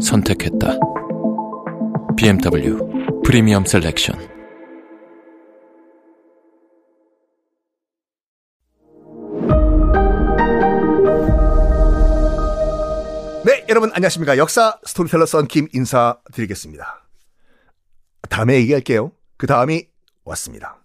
선택했다. 0.00 0.78
BMW 2.16 2.78
Premium 3.24 3.64
Selection. 3.64 4.18
네, 13.44 13.64
여러분 13.68 13.90
안녕하십니까. 13.92 14.36
역사 14.36 14.78
스토리텔러 14.84 15.26
썬킴 15.26 15.68
인사드리겠습니다. 15.72 17.06
다음에 18.28 18.54
얘기할게요. 18.56 19.12
그 19.36 19.46
다음이 19.46 19.86
왔습니다. 20.24 20.84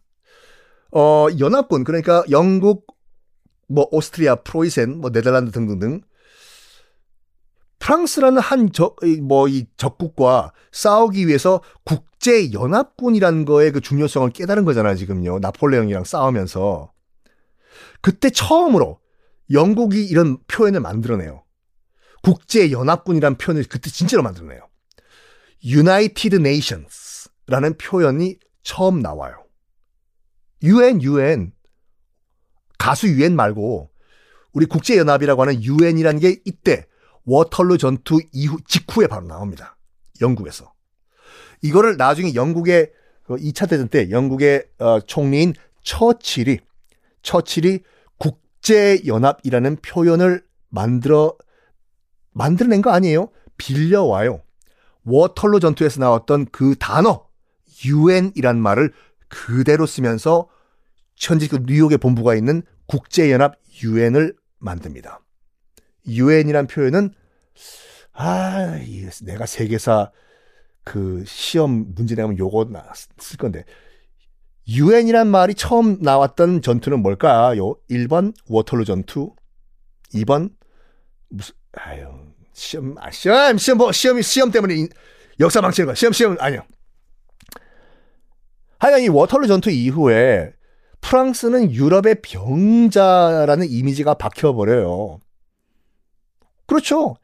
어, 0.92 1.28
연합군, 1.40 1.84
그러니까 1.84 2.24
영국, 2.30 2.88
뭐, 3.68 3.88
오스트리아, 3.92 4.36
프로이센, 4.36 4.98
뭐, 4.98 5.12
네덜란드 5.12 5.52
등등등. 5.52 6.02
프랑스라는 7.86 8.42
한 8.42 8.72
적, 8.72 8.96
뭐, 9.22 9.48
이 9.48 9.68
적국과 9.78 10.54
싸우기 10.72 11.28
위해서 11.28 11.62
국제 11.84 12.52
연합군이라는 12.52 13.46
거의 13.46 13.72
그 13.72 13.80
중요성을 13.80 14.32
깨달은 14.32 14.66
거잖아요, 14.66 14.96
지금요. 14.96 15.38
나폴레옹이랑 15.38 16.04
싸우면서. 16.04 16.92
그때 18.02 18.32
처음으로 18.32 19.00
영국이 19.52 20.04
이런 20.04 20.40
표현을 20.48 20.80
만들어내요. 20.80 21.44
국제 22.24 22.72
연합군이란 22.72 23.38
표현을 23.38 23.66
그때 23.70 23.92
진짜로 23.92 24.24
만들어내요. 24.24 24.68
United 25.64 26.38
Nations라는 26.38 27.78
표현이 27.78 28.40
처음 28.64 29.00
나와요. 29.00 29.46
UN, 30.64 31.04
UN. 31.04 31.52
가수 32.80 33.08
UN 33.08 33.36
말고 33.36 33.92
우리 34.54 34.66
국제 34.66 34.98
연합이라고 34.98 35.40
하는 35.44 35.64
UN이라는 35.64 36.20
게 36.20 36.42
이때 36.46 36.88
워털루 37.26 37.78
전투 37.78 38.20
이후 38.32 38.58
직후에 38.68 39.08
바로 39.08 39.26
나옵니다. 39.28 39.78
영국에서. 40.22 40.74
이거를 41.62 41.98
나중에 41.98 42.36
영국의 42.36 42.92
2차 43.28 43.68
대전 43.68 43.88
때 43.88 44.10
영국의 44.12 44.66
어, 44.80 45.00
총리인 45.02 45.54
처칠이 45.84 46.60
처칠이 47.24 47.80
국제 48.18 49.02
연합이라는 49.06 49.78
표현을 49.78 50.44
만들어 50.70 51.36
만들어낸 52.32 52.82
거 52.82 52.92
아니에요? 52.92 53.30
빌려와요. 53.58 54.42
워털루 55.06 55.60
전투에서 55.60 56.02
나왔던 56.02 56.48
그 56.52 56.76
단어 56.78 57.26
UN이란 57.86 58.60
말을 58.60 58.92
그대로 59.28 59.86
쓰면서 59.86 60.50
현재 61.16 61.48
그 61.48 61.64
뉴욕에 61.66 61.98
본부가 61.98 62.36
있는 62.36 62.62
국제연합 62.88 63.56
UN을 63.84 64.36
만듭니다. 64.60 65.25
UN이란 66.08 66.68
표현은 66.68 67.14
아, 68.14 68.80
내가 69.24 69.46
세계사 69.46 70.12
그 70.84 71.24
시험 71.26 71.94
문제 71.96 72.16
내면 72.16 72.38
요거 72.38 72.70
쓸 73.18 73.38
건데 73.38 73.66
UN이란 74.68 75.28
말이 75.28 75.54
처음 75.54 75.98
나왔던 76.02 76.62
전투는 76.62 77.02
뭘까요? 77.02 77.76
1번 77.90 78.34
워털루 78.48 78.86
전투, 78.86 79.34
2번 80.14 80.52
무슨 81.30 81.54
아유 81.74 82.08
시험 82.54 82.96
아 82.98 83.12
시험 83.12 83.58
시험 83.58 83.78
뭐 83.78 83.92
시험이 83.92 84.24
시험 84.24 84.52
때문에 84.52 84.88
역사 85.40 85.62
망치는 85.62 85.88
거야. 85.88 85.96
시험 85.96 86.14
시험 86.14 86.38
아니요. 86.40 86.62
하여간 88.80 89.02
이 89.02 89.10
워털루 89.10 89.48
전투 89.48 89.70
이후에 89.70 90.54
프랑스는 91.02 91.72
유럽의 91.72 92.22
병자라는 92.22 93.70
이미지가 93.70 94.16
박혀버려요. 94.16 95.20
그렇죠. 96.66 97.16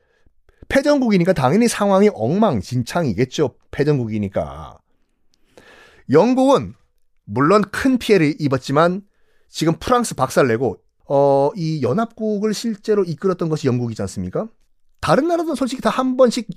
패전국이니까 0.69 1.33
당연히 1.33 1.67
상황이 1.67 2.09
엉망진창이겠죠. 2.13 3.55
패전국이니까. 3.71 4.77
영국은 6.09 6.73
물론 7.25 7.61
큰 7.71 7.97
피해를 7.97 8.35
입었지만 8.39 9.01
지금 9.49 9.73
프랑스 9.79 10.15
박살내고 10.15 10.77
어, 11.09 11.49
이 11.55 11.81
연합국을 11.81 12.53
실제로 12.53 13.03
이끌었던 13.03 13.49
것이 13.49 13.67
영국이지 13.67 14.01
않습니까? 14.01 14.47
다른 15.01 15.27
나라도 15.27 15.55
솔직히 15.55 15.81
다 15.81 15.89
한 15.89 16.15
번씩 16.15 16.47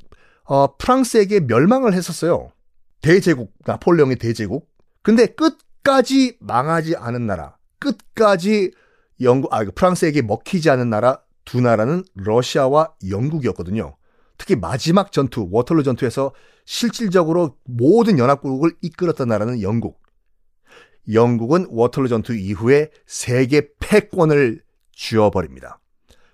어, 0.45 0.77
프랑스에게 0.77 1.41
멸망을 1.41 1.95
했었어요. 1.95 2.53
대제국, 3.01 3.53
나폴레옹의 3.67 4.17
대제국. 4.17 4.69
근데 5.03 5.27
끝까지 5.27 6.37
망하지 6.41 6.97
않은 6.97 7.27
나라, 7.27 7.57
끝까지 7.79 8.73
영국, 9.21 9.53
아, 9.53 9.65
프랑스에게 9.65 10.23
먹히지 10.23 10.71
않은 10.71 10.89
나라 10.91 11.21
두 11.55 11.61
나라는 11.61 12.03
러시아와 12.15 12.95
영국이었거든요. 13.09 13.97
특히 14.39 14.57
마지막 14.57 15.13
전투, 15.13 15.47
워털루 15.53 15.85
전투에서 15.85 16.33
실질적으로 16.65 17.57
모든 17.63 18.19
연합국을 18.19 18.75
이끌었던 18.83 19.29
나라는 19.29 19.63
영국. 19.63 20.03
영국은 21.13 21.69
워털루 21.71 22.09
전투 22.09 22.35
이후에 22.35 22.91
세계 23.07 23.69
패권을 23.79 24.65
쥐어버립니다. 24.97 25.79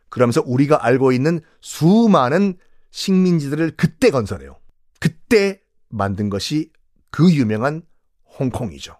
그러면서 0.08 0.42
우리가 0.46 0.86
알고 0.86 1.12
있는 1.12 1.42
수많은 1.60 2.56
식민지들을 2.90 3.72
그때 3.76 4.08
건설해요. 4.08 4.58
그때 5.00 5.60
만든 5.90 6.30
것이 6.30 6.72
그 7.10 7.30
유명한 7.30 7.82
홍콩이죠. 8.38 8.96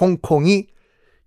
홍콩이 0.00 0.66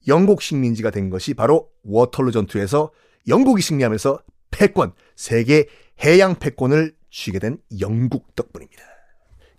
영국 0.09 0.41
식민지가 0.41 0.89
된 0.89 1.09
것이 1.09 1.33
바로 1.33 1.69
워털루 1.83 2.33
전투에서 2.33 2.91
영국이 3.27 3.61
승리하면서 3.61 4.19
패권, 4.51 4.93
세계 5.15 5.67
해양 6.03 6.35
패권을 6.35 6.95
쥐게 7.09 7.39
된 7.39 7.57
영국 7.79 8.35
덕분입니다. 8.35 8.81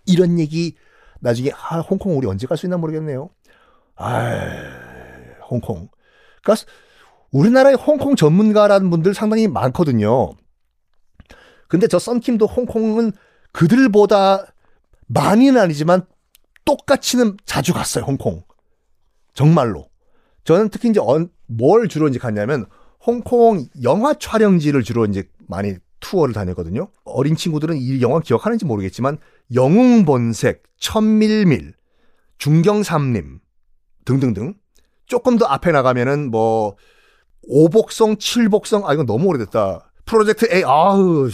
이런 0.06 0.38
얘기 0.38 0.76
나중에 1.20 1.50
아, 1.52 1.80
홍콩 1.80 2.16
우리 2.16 2.26
언제 2.26 2.46
갈 2.46 2.56
수 2.56 2.66
있나 2.66 2.76
모르겠네요. 2.76 3.30
아, 3.96 4.50
홍콩. 5.48 5.88
그러니까 6.42 6.66
우리나라의 7.30 7.76
홍콩 7.76 8.16
전문가라는 8.16 8.90
분들 8.90 9.14
상당히 9.14 9.48
많거든요. 9.48 10.34
근데 11.68 11.86
저 11.86 11.98
썬킴도 11.98 12.46
홍콩은 12.46 13.12
그들보다 13.52 14.46
많이는 15.06 15.60
아니지만 15.60 16.04
똑같이는 16.64 17.36
자주 17.44 17.72
갔어요, 17.72 18.04
홍콩. 18.04 18.42
정말로. 19.34 19.88
저는 20.44 20.68
특히 20.68 20.90
이제 20.90 21.00
뭘 21.46 21.88
주로 21.88 22.08
이제 22.08 22.18
갔냐면 22.18 22.66
홍콩 23.04 23.66
영화 23.82 24.14
촬영지를 24.14 24.82
주로 24.82 25.04
이제 25.06 25.24
많이 25.48 25.74
투어를 26.00 26.34
다녔거든요. 26.34 26.88
어린 27.04 27.36
친구들은 27.36 27.76
이 27.76 28.00
영화 28.00 28.20
기억하는지 28.20 28.64
모르겠지만 28.64 29.18
영웅본색, 29.54 30.62
천밀밀, 30.78 31.74
중경삼림 32.38 33.40
등등등 34.04 34.54
조금 35.06 35.36
더 35.36 35.46
앞에 35.46 35.72
나가면은 35.72 36.30
뭐 36.30 36.76
오복성, 37.42 38.18
칠복성 38.18 38.88
아 38.88 38.92
이건 38.94 39.06
너무 39.06 39.26
오래됐다. 39.28 39.92
프로젝트 40.04 40.52
A 40.52 40.64
아우 40.64 41.28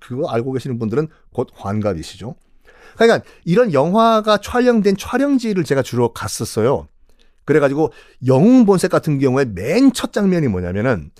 그거 0.00 0.28
알고 0.28 0.52
계시는 0.52 0.78
분들은 0.78 1.08
곧 1.32 1.48
환갑이시죠. 1.54 2.36
그러니까 2.96 3.28
이런 3.44 3.72
영화가 3.72 4.38
촬영된 4.38 4.96
촬영지를 4.96 5.64
제가 5.64 5.82
주로 5.82 6.12
갔었어요. 6.12 6.88
그래가지고 7.44 7.92
영웅 8.26 8.64
본색 8.66 8.90
같은 8.90 9.18
경우에 9.18 9.44
맨 9.44 9.92
첫 9.92 10.12
장면이 10.12 10.48
뭐냐면은 10.48 11.10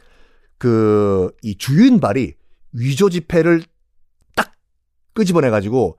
그 0.58 1.30
이 1.42 1.56
주윤발이 1.56 2.34
위조 2.72 3.10
지폐를 3.10 3.62
딱 4.36 4.52
끄집어내가지고 5.14 5.98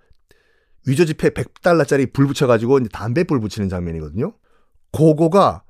위조 0.87 1.05
지폐 1.05 1.29
100달러짜리 1.29 2.11
불 2.11 2.27
붙여가지고 2.27 2.87
담배불 2.89 3.39
붙이는 3.39 3.69
장면이거든요. 3.69 4.33
그거가 4.91 5.63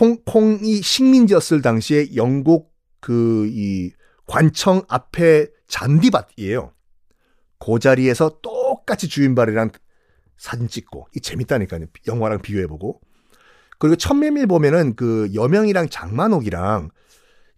홍콩이 0.00 0.82
식민지였을 0.82 1.62
당시에 1.62 2.14
영국 2.16 2.72
그 3.00 3.46
이 3.50 3.92
관청 4.26 4.82
앞에 4.88 5.48
잔디밭이에요. 5.66 6.72
그 7.58 7.78
자리에서 7.78 8.38
똑같이 8.42 9.08
주인발이랑 9.08 9.70
사진 10.36 10.68
찍고 10.68 11.08
이 11.14 11.20
재밌다니까요. 11.20 11.86
영화랑 12.06 12.40
비교해보고 12.42 13.00
그리고 13.82 13.96
천매밀 13.96 14.46
보면은 14.46 14.94
그 14.94 15.28
여명이랑 15.34 15.88
장만옥이랑 15.88 16.90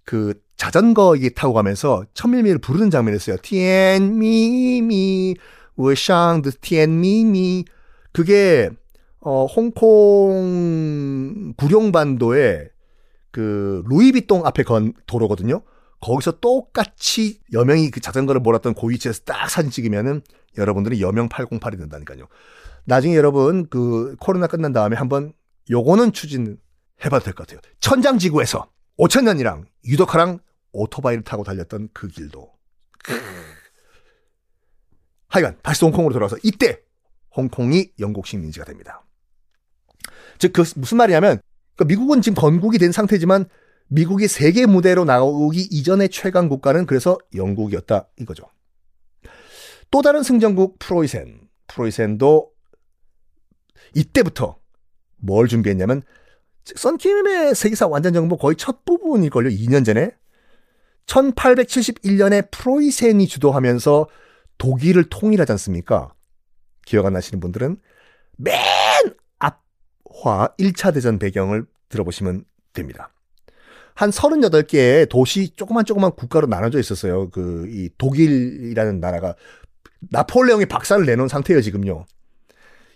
그 0.05 0.33
자전거 0.57 1.17
이게 1.17 1.29
타고 1.29 1.53
가면서 1.53 2.07
천밀미를 2.15 2.61
부르는 2.61 2.91
장면이 2.91 3.17
있어요. 3.17 3.37
티엔미미 3.43 5.37
워샹드 5.77 6.61
티엔미미 6.63 7.67
그게 8.13 8.71
어 9.21 9.45
홍콩 9.45 11.53
구룡반도에 11.59 12.71
그 13.31 13.83
루이비통 13.87 14.47
앞에 14.47 14.63
건 14.63 14.95
도로거든요. 15.07 15.61
거기서 16.01 16.41
똑같이 16.41 17.41
여명이 17.53 17.91
그 17.91 18.01
자전거를 18.01 18.41
몰았던 18.41 18.73
그 18.73 18.89
위치에서 18.89 19.25
딱 19.27 19.51
사진 19.51 19.71
찍으면은 19.71 20.23
여러분들이 20.57 21.03
여명 21.03 21.29
808이 21.29 21.77
된다니까요. 21.77 22.29
나중에 22.87 23.15
여러분 23.15 23.67
그 23.69 24.17
코로나 24.19 24.47
끝난 24.47 24.73
다음에 24.73 24.97
한번 24.97 25.35
요거는 25.71 26.13
추진해봐도 26.13 27.21
될 27.25 27.35
것 27.35 27.47
같아요. 27.47 27.61
천장지구에서 27.81 28.71
5천년이랑 28.99 29.65
유독하랑 29.87 30.39
오토바이를 30.73 31.25
타고 31.25 31.45
달렸던 31.45 31.89
그 31.93 32.09
길도. 32.09 32.53
하여간 35.29 35.59
다시 35.63 35.85
홍콩으로 35.85 36.13
돌아와서 36.13 36.37
이때 36.43 36.81
홍콩이 37.37 37.93
영국 37.99 38.27
식민지가 38.27 38.65
됩니다. 38.65 39.05
즉, 40.39 40.53
그 40.53 40.65
무슨 40.77 40.97
말이냐면 40.99 41.41
그러니까 41.75 41.85
미국은 41.89 42.23
지금 42.23 42.37
건국이 42.37 42.79
된 42.79 42.93
상태지만 42.93 43.47
미국이 43.89 44.29
세계 44.29 44.67
무대로 44.67 45.05
나오기 45.05 45.61
이전의 45.61 46.09
최강 46.11 46.49
국가는 46.49 46.87
그래서 46.87 47.19
영국이었다 47.35 48.09
이거죠. 48.21 48.45
또 49.91 50.03
다른 50.03 50.23
승전국 50.23 50.79
프로이센. 50.79 51.49
프로이센도 51.67 52.51
이때부터 53.95 54.59
뭘 55.25 55.49
준비했냐면 55.49 56.03
썬킴의 56.65 57.55
세계사 57.55 57.87
완전 57.87 58.13
정복 58.13 58.41
거의 58.41 58.57
첫 58.57 58.85
부분일걸요. 58.85 59.51
2년 59.51 59.85
전에 59.85 60.13
1871년에 61.07 62.51
프로이센이 62.51 63.27
주도하면서 63.27 64.09
독일을 64.59 65.05
통일하지 65.11 65.53
않습니까? 65.53 66.15
기억 66.87 67.07
안 67.07 67.13
나시는 67.13 67.41
분들은 67.41 67.77
맨 68.37 68.55
앞화 69.39 70.49
1차 70.59 70.95
대전 70.95 71.19
배경을 71.19 71.67
들어보시면 71.89 72.45
됩니다. 72.73 73.11
한 73.95 74.11
38개의 74.11 75.09
도시 75.09 75.55
조그만 75.55 75.85
조그만 75.85 76.13
국가로 76.13 76.47
나눠져 76.47 76.81
있었어요. 76.81 77.31
그 77.31 77.67
이 77.71 77.91
독일이라는 77.99 79.01
나라가 79.01 79.35
나폴레옹이 80.11 80.67
박살을 80.67 81.07
내놓은 81.07 81.29
상태예요, 81.29 81.63
지금요. 81.63 82.07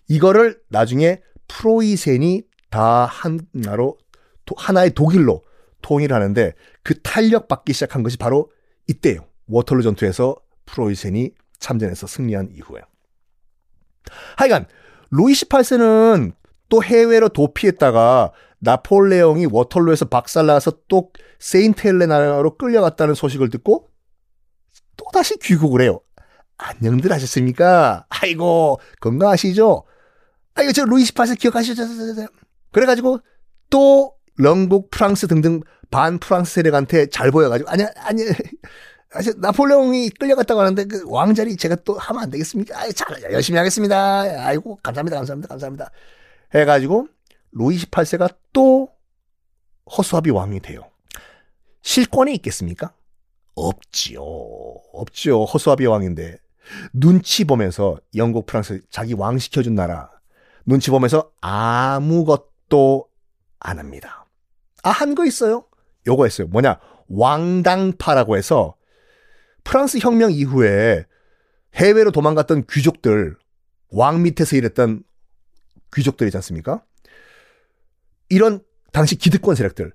이거를 0.09 0.61
나중에 0.69 1.21
프로이센이 1.49 2.43
다 2.71 3.07
하나로 3.07 3.99
하나의 4.57 4.95
독일로 4.95 5.45
통일하는데 5.83 6.55
그 6.83 7.01
탄력받기 7.03 7.73
시작한 7.73 8.03
것이 8.03 8.17
바로 8.17 8.51
이때요. 8.87 9.27
워털루 9.47 9.83
전투에서 9.83 10.37
프로이센이 10.67 11.33
참전해서 11.59 12.07
승리한 12.07 12.51
이후에. 12.53 12.81
하여간 14.37 14.67
루이 15.11 15.33
18세는 15.33 16.33
또 16.69 16.83
해외로 16.83 17.29
도피했다가 17.29 18.33
나폴레옹이 18.61 19.47
워털루에서 19.47 20.07
박살나서 20.07 20.81
또 20.89 21.11
세인트 21.39 21.87
헬레나로 21.87 22.57
끌려갔다는 22.57 23.15
소식을 23.15 23.51
듣고 23.51 23.89
또다시 24.97 25.39
귀국을 25.39 25.83
해요. 25.83 26.01
안녕들 26.59 27.13
하셨습니까? 27.13 28.07
아이고, 28.09 28.81
건강하시죠? 29.01 29.85
아이고, 30.59 30.73
저 30.73 30.85
루이 30.85 31.05
18세 31.05 31.39
기억하시죠? 31.39 31.85
그래가지고 32.73 33.21
또 33.71 34.15
영국, 34.43 34.91
프랑스 34.91 35.29
등등 35.29 35.61
반 35.91 36.19
프랑스 36.19 36.55
세력한테 36.55 37.07
잘 37.07 37.31
보여가지고, 37.31 37.71
아니, 37.71 37.85
아니, 37.97 38.23
아니, 39.13 39.31
나폴레옹이 39.37 40.11
끌려갔다고 40.11 40.61
하는데 40.61 40.85
그 40.85 41.03
왕자리 41.07 41.57
제가 41.57 41.77
또 41.85 41.97
하면 41.97 42.25
안 42.25 42.31
되겠습니까? 42.31 42.77
아이, 42.77 42.93
잘, 42.93 43.07
열심히 43.33 43.57
하겠습니다. 43.57 44.23
아이고, 44.47 44.81
감사합니다, 44.83 45.17
감사합니다, 45.19 45.49
감사합니다. 45.49 45.91
해가지고 46.55 47.07
루이 47.53 47.79
18세가 47.79 48.35
또 48.53 48.91
허수아비 49.97 50.31
왕이 50.31 50.61
돼요. 50.61 50.91
실권이 51.83 52.35
있겠습니까? 52.35 52.93
없지요. 53.55 54.23
없지요. 54.93 55.45
허수아비 55.45 55.87
왕인데. 55.87 56.39
눈치 56.93 57.45
보면서 57.45 57.99
영국, 58.17 58.47
프랑스 58.47 58.83
자기 58.91 59.15
왕 59.15 59.39
시켜준 59.39 59.75
나라 59.75 60.11
눈치 60.69 60.91
보면서 60.91 61.31
아무것도 61.41 63.09
안 63.59 63.79
합니다. 63.79 64.27
아, 64.83 64.91
한 64.91 65.15
거 65.15 65.25
있어요. 65.25 65.65
요거 66.07 66.25
했어요. 66.25 66.47
뭐냐? 66.49 66.79
왕당파라고 67.09 68.37
해서 68.37 68.77
프랑스 69.65 69.99
혁명 69.99 70.31
이후에 70.31 71.07
해외로 71.75 72.11
도망갔던 72.11 72.67
귀족들, 72.69 73.37
왕 73.91 74.23
밑에서 74.23 74.57
일했던 74.57 75.05
귀족들이지 75.95 76.37
않습니까? 76.37 76.83
이런 78.29 78.61
당시 78.93 79.17
기득권 79.17 79.55
세력들, 79.55 79.93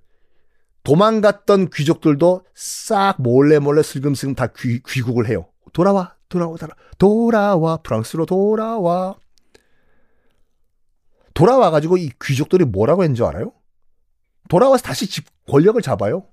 도망갔던 0.84 1.70
귀족들도 1.70 2.46
싹 2.56 3.22
몰래 3.22 3.60
몰래 3.60 3.84
슬금슬금 3.84 4.34
다 4.34 4.48
귀, 4.58 4.82
귀국을 4.88 5.28
해요. 5.28 5.46
돌아와, 5.72 6.16
돌아와, 6.30 6.58
돌아와, 6.58 6.76
돌아와, 6.98 7.78
프랑스로 7.78 8.26
돌아와. 8.26 9.16
돌아와가지고 11.34 11.98
이 11.98 12.12
귀족들이 12.22 12.66
뭐라고 12.66 13.04
했는 13.04 13.16
줄 13.16 13.26
알아요? 13.26 13.54
돌아와서 14.50 14.84
다시 14.84 15.08
집 15.08 15.26
권력을 15.48 15.82
잡아요. 15.82 16.26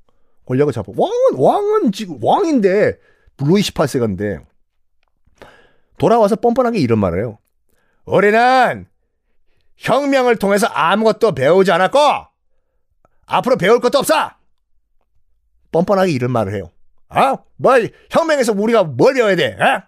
권력을 0.47 0.73
잡아. 0.73 0.93
왕은 0.97 1.15
왕은 1.37 1.93
지금 1.93 2.19
왕인데 2.23 2.99
루이 3.39 3.61
18세가인데 3.63 4.45
돌아와서 5.99 6.37
뻔뻔하게 6.37 6.79
이런 6.79 6.99
말을 6.99 7.21
해요. 7.21 7.39
우리는 8.05 8.87
혁명을 9.77 10.37
통해서 10.37 10.67
아무것도 10.67 11.33
배우지 11.33 11.71
않았고 11.73 11.99
앞으로 13.27 13.57
배울 13.57 13.81
것도 13.81 13.99
없어. 13.99 14.33
뻔뻔하게 15.73 16.11
이런 16.13 16.33
말을 16.33 16.55
해요. 16.55 16.71
아, 17.09 17.39
뭘 17.57 17.91
혁명에서 18.11 18.53
우리가 18.53 18.85
뭘 18.85 19.15
배워야 19.15 19.37
돼? 19.37 19.55
어? 19.55 19.83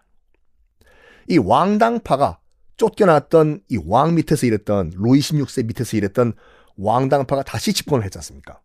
이 1.28 1.38
왕당파가 1.38 2.38
쫓겨났던 2.76 3.62
이 3.70 3.76
왕 3.76 4.14
밑에서 4.14 4.46
일했던 4.46 4.92
루이 4.96 5.20
16세 5.20 5.66
밑에서 5.66 5.96
일했던 5.96 6.34
왕당파가 6.76 7.42
다시 7.42 7.72
집권을 7.72 8.04
했지 8.04 8.19
않습니까? 8.19 8.60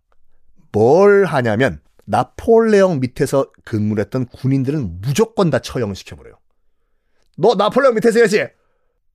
뭘 0.71 1.25
하냐면 1.25 1.81
나폴레옹 2.05 2.99
밑에서 3.01 3.51
근무를 3.65 4.05
했던 4.05 4.25
군인들은 4.27 5.01
무조건 5.01 5.49
다 5.49 5.59
처형시켜버려요. 5.59 6.37
너 7.37 7.55
나폴레옹 7.55 7.95
밑에서 7.95 8.19
일했지? 8.19 8.47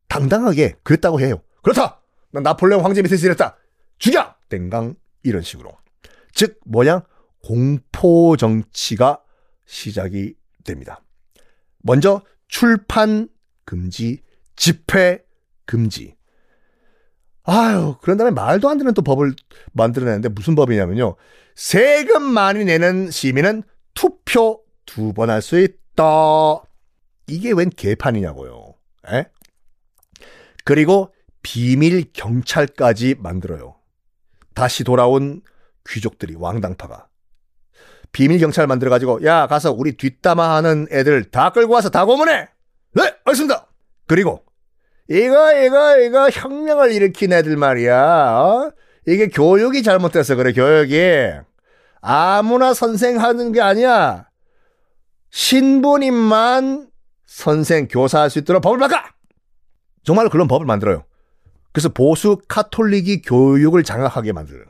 당당하게 0.09 0.77
그랬다고 0.82 1.20
해요. 1.20 1.43
그렇다! 1.63 2.01
난 2.32 2.43
나폴레옹 2.43 2.84
황제 2.84 3.01
밑에서 3.03 3.27
일했다! 3.27 3.56
죽여! 3.99 4.34
땡강 4.51 4.94
이런 5.22 5.43
식으로. 5.43 5.72
즉 6.34 6.61
뭐냐? 6.67 7.03
공포 7.43 8.37
정치가 8.37 9.22
시작이 9.65 10.34
됩니다. 10.65 11.03
먼저 11.82 12.22
출판 12.49 13.29
금지, 13.65 14.22
집회 14.56 15.25
금지. 15.67 16.17
아유, 17.44 17.97
그런 18.03 18.17
다음에 18.19 18.31
말도 18.31 18.69
안 18.69 18.79
되는 18.79 18.94
또 18.94 19.03
법을 19.03 19.35
만들어내는데 19.73 20.29
무슨 20.31 20.55
법이냐면요. 20.55 21.17
세금 21.55 22.23
많이 22.23 22.65
내는 22.65 23.11
시민은 23.11 23.63
투표 23.94 24.63
두 24.87 25.13
번 25.13 25.31
할 25.31 25.43
수 25.43 25.59
있다. 25.59 26.05
이게 27.27 27.53
웬 27.53 27.71
개판이냐고요. 27.71 28.75
에? 29.13 29.25
그리고 30.65 31.13
비밀 31.43 32.13
경찰까지 32.13 33.17
만들어요. 33.19 33.77
다시 34.55 34.85
돌아온 34.85 35.43
귀족들이 35.89 36.37
왕당파가 36.37 37.09
비밀 38.13 38.39
경찰 38.39 38.67
만들어 38.67 38.91
가지고 38.91 39.25
야 39.25 39.47
가서 39.47 39.73
우리 39.73 39.97
뒷담화하는 39.97 40.89
애들 40.93 41.31
다 41.31 41.51
끌고 41.51 41.73
와서 41.75 41.89
다 41.89 42.05
고문해. 42.05 42.49
네, 42.94 43.03
알겠습니다. 43.25 43.62
그리고 44.06 44.43
이거 45.09 45.53
이거 45.63 45.99
이거 46.01 46.31
혁명을 46.31 46.93
일으킨 46.93 47.32
애들 47.32 47.56
말이야. 47.56 48.39
어? 48.39 48.73
이게 49.06 49.29
교육이 49.29 49.82
잘못돼서 49.82 50.37
그래 50.37 50.53
교육이 50.53 51.41
아무나 52.01 52.75
선생 52.75 53.21
하는 53.21 53.53
게 53.53 53.61
아니야. 53.61 54.29
신부님만 55.31 56.89
선생 57.27 57.89
교사할 57.89 58.31
수 58.31 58.39
있도록 58.41 58.63
법을 58.63 58.79
바꿔. 58.79 58.97
정말 60.05 60.29
그런 60.29 60.47
법을 60.49 60.67
만들어요. 60.67 61.05
그래서 61.73 61.89
보수 61.89 62.39
카톨릭이 62.49 63.23
교육을 63.23 63.82
장악하게 63.82 64.32
만들어요. 64.32 64.65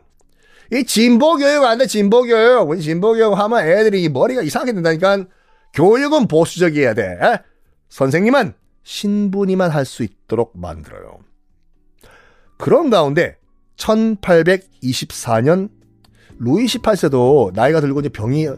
이 0.73 0.85
진보 0.85 1.37
교육 1.37 1.65
안 1.65 1.79
돼, 1.79 1.87
진보 1.87 2.23
교육. 2.23 2.69
우리 2.71 2.81
진보 2.81 3.13
교육 3.13 3.37
하면 3.37 3.67
애들이 3.67 4.09
머리가 4.09 4.43
이상하게 4.43 4.73
된다니까. 4.73 5.25
교육은 5.75 6.29
보수적이어야 6.29 6.95
돼. 6.95 7.03
에? 7.03 7.39
선생님은 7.89 8.55
신부님만 8.83 9.71
할 9.71 9.85
수 9.85 10.03
있도록 10.03 10.53
만들어요. 10.59 11.19
그런 12.59 12.91
가운데 12.91 13.37
1824년 13.77 15.71
루이 16.39 16.67
18세도 16.67 17.53
나이가 17.55 17.81
들고 17.81 18.01
이제 18.01 18.09
병이 18.09 18.49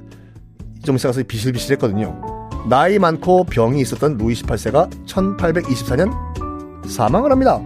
좀 0.85 0.97
있어서 0.97 1.23
비실비실했거든요. 1.23 2.49
나이 2.69 2.99
많고 2.99 3.45
병이 3.45 3.81
있었던 3.81 4.17
루이 4.17 4.35
18세가 4.35 5.07
1824년 5.07 6.89
사망을 6.89 7.31
합니다. 7.31 7.61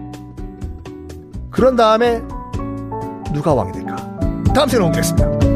그런 1.51 1.77
다음에 1.77 2.21
누가 3.33 3.55
왕이 3.55 3.73
될까? 3.73 3.97
다음 4.55 4.69
시간에 4.69 4.85
공개하겠습니다. 4.85 5.48